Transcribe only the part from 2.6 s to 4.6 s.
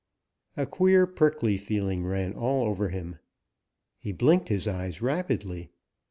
over him. He blinked